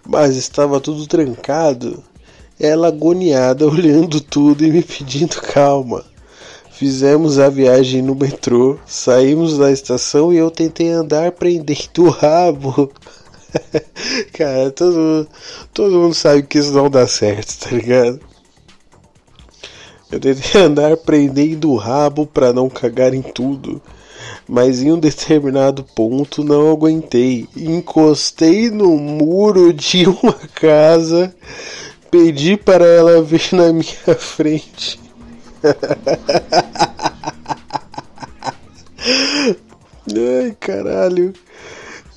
mas 0.06 0.36
estava 0.36 0.78
tudo 0.78 1.06
trancado. 1.06 2.04
Ela 2.60 2.88
agoniada, 2.88 3.66
olhando 3.66 4.20
tudo 4.20 4.62
e 4.62 4.70
me 4.70 4.82
pedindo 4.82 5.40
calma. 5.40 6.04
Fizemos 6.70 7.38
a 7.38 7.48
viagem 7.48 8.02
no 8.02 8.14
metrô, 8.14 8.78
saímos 8.84 9.56
da 9.56 9.72
estação 9.72 10.30
e 10.30 10.36
eu 10.36 10.50
tentei 10.50 10.90
andar 10.90 11.32
prendendo 11.32 12.04
o 12.04 12.10
rabo. 12.10 12.92
Cara, 14.36 14.70
todo, 14.70 15.26
todo 15.72 15.98
mundo 15.98 16.14
sabe 16.14 16.42
que 16.42 16.58
isso 16.58 16.72
não 16.72 16.90
dá 16.90 17.06
certo, 17.06 17.58
tá 17.58 17.74
ligado? 17.74 18.29
Eu 20.10 20.18
tentei 20.18 20.58
andar 20.60 20.96
prendendo 20.96 21.70
o 21.70 21.76
rabo 21.76 22.26
para 22.26 22.52
não 22.52 22.68
cagar 22.68 23.14
em 23.14 23.22
tudo, 23.22 23.80
mas 24.48 24.82
em 24.82 24.90
um 24.92 24.98
determinado 24.98 25.84
ponto 25.94 26.42
não 26.42 26.70
aguentei. 26.70 27.48
Encostei 27.56 28.70
no 28.70 28.96
muro 28.96 29.72
de 29.72 30.06
uma 30.10 30.34
casa, 30.54 31.34
pedi 32.10 32.56
para 32.56 32.84
ela 32.84 33.22
vir 33.22 33.48
na 33.52 33.72
minha 33.72 34.14
frente. 34.18 34.98
Ai, 40.12 40.56
caralho. 40.58 41.32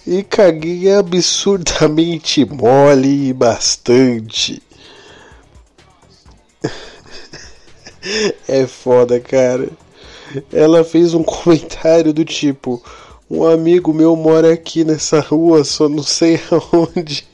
E 0.05 0.21
caguei 0.21 0.91
absurdamente 0.91 2.43
mole 2.43 3.29
e 3.29 3.33
bastante. 3.33 4.61
É 8.47 8.67
foda, 8.67 9.19
cara. 9.19 9.69
Ela 10.51 10.83
fez 10.83 11.13
um 11.13 11.23
comentário 11.23 12.13
do 12.13 12.25
tipo: 12.25 12.83
Um 13.29 13.45
amigo 13.45 13.93
meu 13.93 14.15
mora 14.15 14.53
aqui 14.53 14.83
nessa 14.83 15.19
rua, 15.19 15.63
só 15.63 15.87
não 15.87 16.03
sei 16.03 16.39
aonde. 16.51 17.27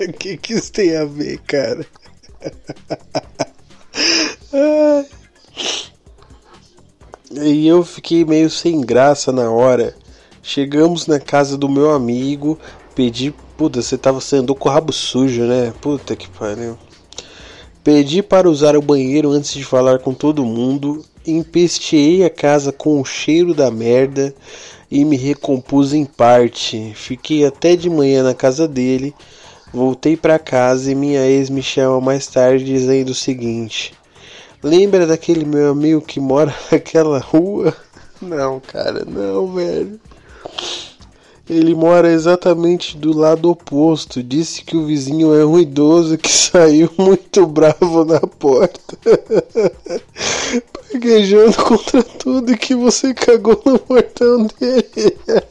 O 0.00 0.12
que, 0.12 0.36
que 0.36 0.54
isso 0.54 0.72
tem 0.72 0.96
a 0.96 1.04
ver, 1.04 1.38
cara? 1.40 1.86
E 7.32 7.68
eu 7.68 7.84
fiquei 7.84 8.24
meio 8.24 8.50
sem 8.50 8.80
graça 8.80 9.30
na 9.30 9.48
hora. 9.48 9.94
Chegamos 10.42 11.06
na 11.06 11.20
casa 11.20 11.56
do 11.56 11.68
meu 11.68 11.92
amigo, 11.92 12.58
pedi. 12.92 13.32
Puta, 13.56 13.80
você 13.80 13.96
tava 13.96 14.20
sendo 14.20 14.52
com 14.52 14.68
o 14.68 14.72
rabo 14.72 14.92
sujo, 14.92 15.44
né? 15.44 15.72
Puta 15.80 16.16
que 16.16 16.28
pariu. 16.28 16.76
Pedi 17.82 18.22
para 18.22 18.48
usar 18.48 18.76
o 18.76 18.82
banheiro 18.82 19.30
antes 19.30 19.54
de 19.54 19.64
falar 19.64 20.00
com 20.00 20.12
todo 20.12 20.44
mundo, 20.44 21.02
empesteei 21.26 22.22
a 22.24 22.28
casa 22.28 22.70
com 22.70 23.00
o 23.00 23.04
cheiro 23.06 23.54
da 23.54 23.70
merda 23.70 24.34
e 24.90 25.02
me 25.02 25.16
recompus 25.16 25.94
em 25.94 26.04
parte. 26.04 26.92
Fiquei 26.94 27.46
até 27.46 27.76
de 27.76 27.88
manhã 27.88 28.22
na 28.22 28.34
casa 28.34 28.68
dele, 28.68 29.14
voltei 29.72 30.14
para 30.14 30.38
casa 30.38 30.92
e 30.92 30.94
minha 30.94 31.26
ex 31.26 31.48
me 31.48 31.62
chama 31.62 32.00
mais 32.02 32.26
tarde 32.26 32.64
dizendo 32.64 33.10
o 33.10 33.14
seguinte: 33.14 33.94
Lembra 34.62 35.06
daquele 35.06 35.46
meu 35.46 35.70
amigo 35.70 36.02
que 36.02 36.20
mora 36.20 36.54
naquela 36.70 37.18
rua? 37.18 37.74
Não, 38.20 38.60
cara, 38.60 39.06
não, 39.06 39.54
velho. 39.54 39.98
Ele 41.50 41.74
mora 41.74 42.12
exatamente 42.12 42.96
do 42.96 43.12
lado 43.12 43.50
oposto. 43.50 44.22
Disse 44.22 44.62
que 44.62 44.76
o 44.76 44.86
vizinho 44.86 45.34
é 45.34 45.44
um 45.44 45.58
idoso 45.58 46.16
que 46.16 46.30
saiu 46.30 46.88
muito 46.96 47.44
bravo 47.44 48.04
na 48.04 48.20
porta. 48.20 48.78
Praguejando 50.88 51.56
contra 51.56 52.04
tudo 52.04 52.56
que 52.56 52.72
você 52.76 53.12
cagou 53.12 53.60
no 53.66 53.80
portão 53.80 54.46
dele. 54.60 55.16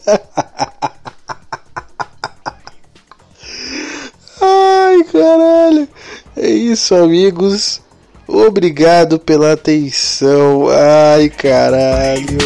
Ai, 4.41 5.03
caralho. 5.03 5.85
É 6.38 6.49
isso, 6.49 6.95
amigos. 6.95 7.81
Obrigado 8.25 9.19
pela 9.19 9.51
atenção. 9.51 10.69
Ai, 10.69 11.27
caralho. 11.27 12.38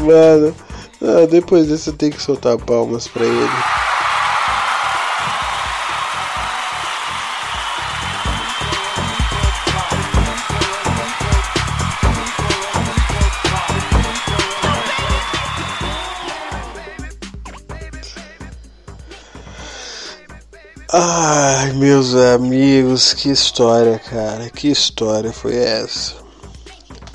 Mano, 0.00 0.54
ah, 1.02 1.26
depois 1.26 1.68
desse 1.68 1.90
eu 1.90 1.94
tenho 1.94 2.12
que 2.12 2.22
soltar 2.22 2.56
palmas 2.58 3.06
pra 3.06 3.24
ele. 3.24 3.80
Ai, 20.92 21.72
meus 21.74 22.14
amigos, 22.14 23.14
que 23.14 23.30
história, 23.30 23.98
cara. 23.98 24.50
Que 24.50 24.68
história 24.68 25.32
foi 25.32 25.56
essa? 25.56 26.14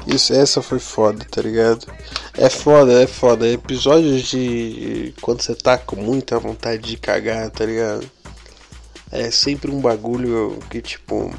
Isso, 0.07 0.33
essa 0.33 0.61
foi 0.61 0.79
foda, 0.79 1.25
tá 1.29 1.41
ligado? 1.41 1.85
É 2.37 2.49
foda, 2.49 3.01
é 3.01 3.07
foda. 3.07 3.47
Episódios 3.47 4.23
de 4.23 5.13
quando 5.21 5.41
você 5.41 5.55
tá 5.55 5.77
com 5.77 5.95
muita 5.95 6.37
vontade 6.37 6.81
de 6.81 6.97
cagar, 6.97 7.49
tá 7.49 7.65
ligado? 7.65 8.09
É 9.09 9.31
sempre 9.31 9.71
um 9.71 9.79
bagulho 9.79 10.59
que, 10.69 10.81
tipo. 10.81 11.33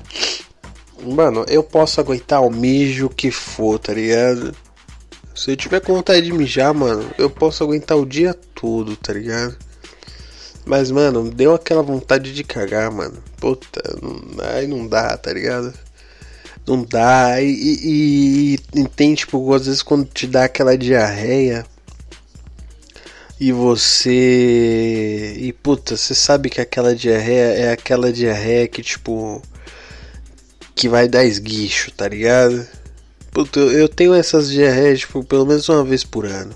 Mano, 1.03 1.45
eu 1.49 1.63
posso 1.63 2.01
aguentar 2.01 2.43
o 2.43 2.51
mijo 2.51 3.11
que 3.11 3.31
for, 3.31 3.79
tá 3.79 3.93
ligado? 3.93 4.57
Se 5.35 5.51
eu 5.51 5.57
tiver 5.57 5.81
com 5.81 5.93
vontade 5.93 6.23
de 6.23 6.33
mijar, 6.33 6.73
mano, 6.73 7.11
eu 7.19 7.29
posso 7.29 7.63
aguentar 7.63 7.99
o 7.99 8.07
dia 8.07 8.33
todo, 8.55 8.97
tá 8.97 9.13
ligado? 9.13 9.55
Mas, 10.65 10.91
mano, 10.91 11.31
deu 11.31 11.55
aquela 11.55 11.83
vontade 11.83 12.33
de 12.33 12.43
cagar, 12.43 12.91
mano. 12.91 13.23
Puta, 13.37 13.83
não, 14.03 14.45
aí 14.47 14.67
não 14.67 14.89
dá, 14.89 15.15
tá 15.19 15.31
ligado? 15.31 15.75
Não 16.67 16.83
dá. 16.83 17.41
E, 17.41 18.55
e, 18.55 18.56
e, 18.77 18.87
tem, 18.89 19.15
tipo, 19.15 19.53
às 19.55 19.67
vezes 19.67 19.83
quando 19.83 20.07
te 20.07 20.27
dá 20.27 20.45
aquela 20.45 20.77
diarreia 20.77 21.65
e 23.41 23.53
você. 23.53 25.35
E 25.39 25.53
puta, 25.53 25.97
você 25.97 26.15
sabe 26.15 26.51
que 26.51 26.61
aquela 26.61 26.95
diarreia 26.95 27.55
é 27.55 27.73
aquela 27.73 28.13
diarreia 28.13 28.69
que, 28.69 28.83
tipo. 28.83 29.43
Que 30.75 30.89
vai 30.89 31.09
dar 31.09 31.25
esguicho, 31.25 31.91
tá 31.91 32.07
ligado? 32.07 32.67
Puta, 33.33 33.61
eu 33.61 33.89
tenho 33.89 34.15
essas 34.15 34.51
diarreias, 34.51 35.01
tipo, 35.01 35.25
pelo 35.25 35.47
menos 35.47 35.67
uma 35.71 35.83
vez 35.83 36.05
por 36.05 36.27
ano. 36.27 36.55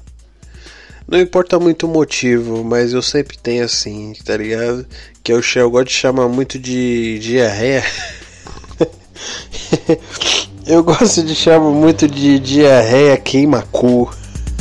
Não 1.09 1.19
importa 1.19 1.59
muito 1.59 1.87
o 1.87 1.91
motivo, 1.91 2.63
mas 2.63 2.93
eu 2.93 3.03
sempre 3.03 3.39
tenho 3.39 3.65
assim, 3.65 4.13
tá 4.25 4.37
ligado? 4.37 4.87
Que 5.23 5.33
eu, 5.33 5.41
eu 5.57 5.71
gosto 5.71 5.89
de 5.89 5.95
chamar 5.95 6.29
muito 6.29 6.59
de 6.59 7.19
diarreia. 7.19 7.83
Eu 10.71 10.83
gosto 10.85 11.23
de 11.25 11.35
chamar 11.35 11.73
muito 11.73 12.07
de 12.07 12.39
diarreia 12.39 13.17
queima-cu. 13.17 14.09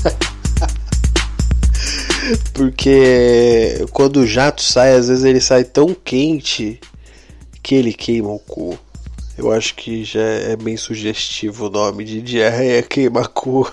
Porque 2.51 3.85
quando 3.91 4.21
o 4.21 4.25
jato 4.25 4.59
sai, 4.59 4.95
às 4.95 5.07
vezes 5.07 5.23
ele 5.23 5.39
sai 5.39 5.63
tão 5.63 5.93
quente 5.93 6.81
que 7.61 7.75
ele 7.75 7.93
queima 7.93 8.29
o 8.29 8.39
cu. 8.39 8.75
Eu 9.37 9.51
acho 9.51 9.75
que 9.75 10.03
já 10.03 10.19
é 10.19 10.55
bem 10.55 10.75
sugestivo 10.75 11.67
o 11.67 11.69
nome 11.69 12.03
de 12.03 12.23
diarreia 12.23 12.81
queima-cu. 12.81 13.71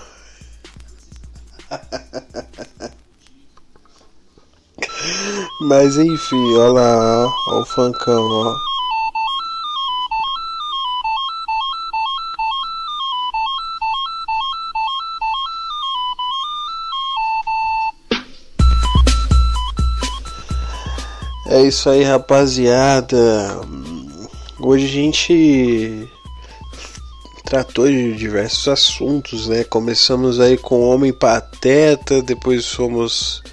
Mas 5.63 5.97
enfim, 5.97 6.55
olha 6.57 6.73
lá, 6.73 7.27
ó, 7.49 7.63
o 7.63 7.65
funkão, 7.65 8.23
ó. 8.23 8.76
É 21.49 21.63
isso 21.63 21.89
aí, 21.89 22.03
rapaziada. 22.03 23.17
Hoje 24.59 24.85
a 24.85 24.89
gente 24.89 26.09
tratou 27.45 27.87
de 27.87 28.15
diversos 28.15 28.67
assuntos, 28.67 29.47
né? 29.47 29.63
Começamos 29.63 30.41
aí 30.41 30.59
com 30.59 30.81
Homem 30.81 31.13
Pateta, 31.13 32.21
depois 32.21 32.67
fomos. 32.67 33.45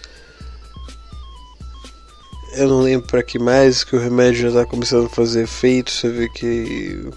Eu 2.54 2.68
não 2.68 2.82
lembro 2.82 3.06
para 3.06 3.22
que 3.22 3.38
mais, 3.38 3.84
que 3.84 3.96
o 3.96 4.00
remédio 4.00 4.50
já 4.50 4.62
tá 4.62 4.66
começando 4.66 5.06
a 5.06 5.10
fazer 5.10 5.44
efeito. 5.44 5.92
Você 5.92 6.10
vê 6.10 6.28
que. 6.30 7.08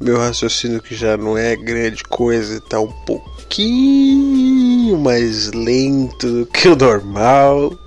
Meu 0.00 0.18
raciocínio, 0.18 0.82
que 0.82 0.96
já 0.96 1.16
não 1.16 1.38
é 1.38 1.54
grande 1.54 2.02
coisa, 2.02 2.60
tá 2.60 2.80
um 2.80 2.90
pouquinho 3.04 4.98
mais 4.98 5.52
lento 5.52 6.40
do 6.40 6.46
que 6.46 6.66
o 6.66 6.74
normal. 6.74 7.78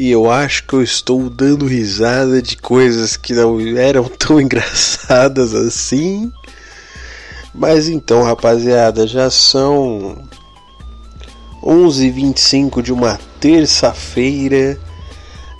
E 0.00 0.10
eu 0.10 0.30
acho 0.30 0.64
que 0.66 0.72
eu 0.72 0.82
estou 0.82 1.28
dando 1.28 1.66
risada 1.66 2.40
de 2.40 2.56
coisas 2.56 3.18
que 3.18 3.34
não 3.34 3.60
eram 3.76 4.04
tão 4.18 4.40
engraçadas 4.40 5.52
assim. 5.54 6.32
Mas 7.54 7.86
então, 7.86 8.22
rapaziada, 8.22 9.06
já 9.06 9.28
são 9.28 10.26
11h25 11.62 12.80
de 12.80 12.94
uma 12.94 13.20
terça-feira 13.38 14.80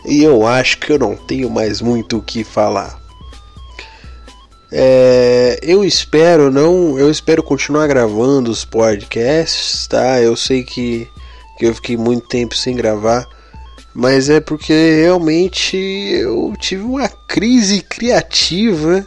e 0.06 0.22
eu 0.22 0.46
acho 0.46 0.78
que 0.78 0.90
eu 0.90 0.98
não 0.98 1.14
tenho 1.14 1.50
mais 1.50 1.82
muito 1.82 2.16
o 2.16 2.22
que 2.22 2.42
falar. 2.42 2.98
É, 4.72 5.60
eu 5.62 5.84
espero 5.84 6.50
não, 6.50 6.98
eu 6.98 7.10
espero 7.10 7.42
continuar 7.42 7.86
gravando 7.86 8.50
os 8.50 8.64
podcasts, 8.64 9.86
tá? 9.86 10.18
Eu 10.18 10.34
sei 10.34 10.64
que, 10.64 11.06
que 11.58 11.66
eu 11.66 11.74
fiquei 11.74 11.98
muito 11.98 12.26
tempo 12.26 12.56
sem 12.56 12.74
gravar 12.74 13.28
mas 13.94 14.28
é 14.30 14.40
porque 14.40 14.72
realmente 14.72 15.76
eu 15.76 16.52
tive 16.58 16.82
uma 16.82 17.08
crise 17.08 17.80
criativa 17.82 19.06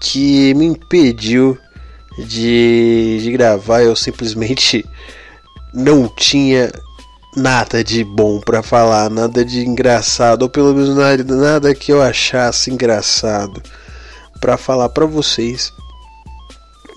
que 0.00 0.54
me 0.54 0.66
impediu 0.66 1.56
de, 2.18 3.20
de 3.22 3.32
gravar. 3.32 3.82
Eu 3.82 3.96
simplesmente 3.96 4.84
não 5.72 6.08
tinha 6.08 6.70
nada 7.36 7.82
de 7.82 8.04
bom 8.04 8.40
para 8.40 8.62
falar, 8.62 9.08
nada 9.08 9.44
de 9.44 9.60
engraçado, 9.66 10.42
ou 10.42 10.48
pelo 10.48 10.74
menos 10.74 10.96
nada, 10.96 11.74
que 11.74 11.92
eu 11.92 12.02
achasse 12.02 12.70
engraçado 12.70 13.62
para 14.40 14.56
falar 14.56 14.88
para 14.88 15.06
vocês. 15.06 15.72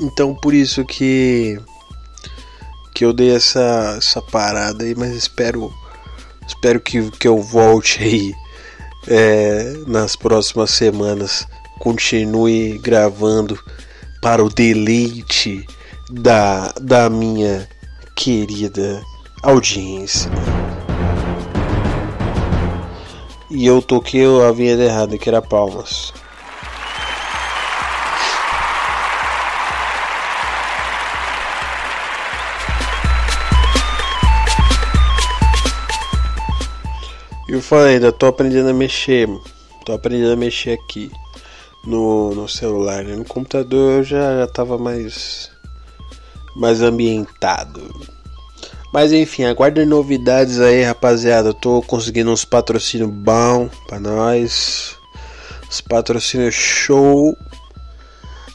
Então 0.01 0.35
por 0.35 0.53
isso 0.53 0.83
que 0.85 1.59
que 2.93 3.05
eu 3.05 3.13
dei 3.13 3.35
essa 3.35 3.95
essa 3.97 4.21
parada 4.21 4.83
aí, 4.83 4.95
mas 4.95 5.11
espero 5.13 5.71
Espero 6.47 6.79
que, 6.79 7.09
que 7.11 7.27
eu 7.27 7.41
volte 7.41 8.01
aí 8.03 8.33
é, 9.07 9.73
nas 9.87 10.15
próximas 10.15 10.71
semanas. 10.71 11.47
Continue 11.79 12.77
gravando 12.79 13.59
para 14.21 14.43
o 14.43 14.49
deleite 14.49 15.65
da, 16.09 16.73
da 16.79 17.09
minha 17.09 17.67
querida 18.15 19.01
audiência. 19.41 20.31
E 23.49 23.65
eu 23.65 23.81
toquei 23.81 24.25
a 24.41 24.51
vinheta 24.51 24.83
errada, 24.83 25.17
que 25.17 25.29
era 25.29 25.41
palmas. 25.41 26.13
Eu 37.53 37.61
falei, 37.61 37.93
ainda 37.93 38.11
tô 38.11 38.25
aprendendo 38.25 38.69
a 38.69 38.73
mexer. 38.73 39.29
Tô 39.85 39.93
aprendendo 39.93 40.33
a 40.33 40.35
mexer 40.35 40.71
aqui 40.71 41.11
no, 41.85 42.33
no 42.33 42.49
celular. 42.49 43.03
Né? 43.03 43.15
No 43.15 43.23
computador 43.23 43.99
eu 43.99 44.03
já, 44.03 44.39
já 44.39 44.47
tava 44.47 44.75
mais, 44.75 45.51
mais 46.55 46.81
ambientado. 46.81 47.93
Mas 48.91 49.11
enfim, 49.11 49.43
aguardem 49.43 49.85
novidades 49.85 50.59
aí, 50.59 50.81
rapaziada. 50.81 51.49
Eu 51.49 51.53
tô 51.53 51.79
conseguindo 51.83 52.31
uns 52.31 52.43
patrocínios 52.43 53.11
bom 53.11 53.69
pra 53.87 53.99
nós. 53.99 54.97
Os 55.69 55.79
patrocínios 55.79 56.55
show. 56.55 57.37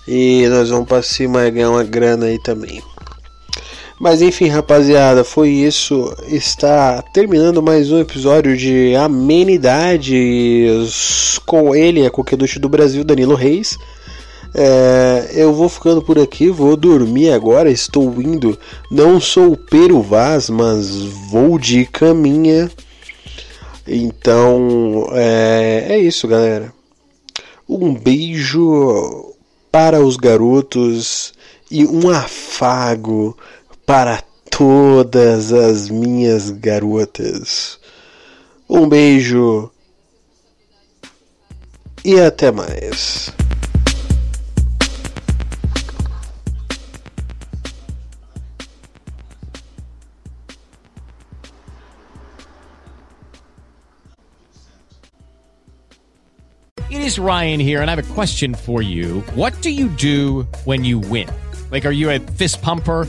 E 0.09 0.45
nós 0.49 0.71
vamos 0.71 0.89
pra 0.89 1.03
cima 1.03 1.49
ganhar 1.51 1.71
uma 1.71 1.85
grana 1.85 2.27
aí 2.27 2.43
também. 2.43 2.83
Mas 3.99 4.23
enfim, 4.23 4.47
rapaziada, 4.47 5.25
foi 5.25 5.49
isso. 5.49 6.15
Está 6.29 7.03
terminando 7.03 7.61
mais 7.61 7.91
um 7.91 7.99
episódio 7.99 8.57
de 8.57 8.95
Amenidades 8.95 10.21
com 11.45 11.75
ele, 11.75 12.07
a 12.07 12.11
coqueduche 12.11 12.61
do 12.61 12.69
Brasil, 12.69 13.03
Danilo 13.03 13.35
Reis. 13.35 13.77
É, 14.55 15.31
eu 15.35 15.53
vou 15.53 15.69
ficando 15.69 16.01
por 16.01 16.17
aqui, 16.17 16.49
vou 16.49 16.77
dormir 16.77 17.31
agora. 17.33 17.73
Estou 17.73 18.23
indo, 18.23 18.57
não 18.89 19.21
sou 19.21 19.55
o 19.55 19.57
Pero 19.57 20.01
Vaz, 20.01 20.49
mas 20.49 20.95
vou 21.29 21.59
de 21.59 21.85
caminha. 21.85 22.71
Então 23.85 25.09
é, 25.11 25.87
é 25.89 25.99
isso, 25.99 26.29
galera. 26.29 26.73
Um 27.69 27.93
beijo 27.93 29.35
para 29.73 30.01
os 30.01 30.17
garotos 30.17 31.33
e 31.71 31.85
um 31.85 32.09
afago 32.09 33.37
para 33.89 34.23
todas 34.51 35.51
as 35.51 35.89
minhas 35.89 36.51
garotas. 36.51 37.81
Um 38.69 38.87
beijo 38.87 39.71
e 42.05 42.21
até 42.21 42.53
mais. 42.53 43.33
It 56.91 57.01
is 57.01 57.19
Ryan 57.19 57.59
here, 57.59 57.81
and 57.81 57.89
I 57.89 57.95
have 57.95 57.99
a 57.99 58.15
question 58.15 58.53
for 58.53 58.83
you. 58.83 59.25
What 59.35 59.59
do 59.63 59.71
you 59.71 59.89
do 59.89 60.47
when 60.67 60.85
you 60.85 60.99
win? 60.99 61.27
Like, 61.71 61.87
are 61.87 61.93
you 61.93 62.11
a 62.11 62.19
fist 62.19 62.61
pumper? 62.61 63.09